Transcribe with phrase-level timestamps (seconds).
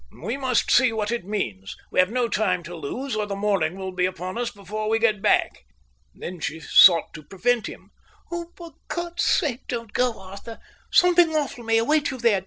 [0.23, 1.75] "We must see what it means.
[1.91, 4.97] We have no time to lose, or the morning will be upon us before we
[4.97, 5.63] get back."
[6.15, 7.91] Then she sought to prevent him.
[8.31, 10.57] "Oh, for God's sake, don't go, Arthur.
[10.91, 12.39] Something awful may await you there.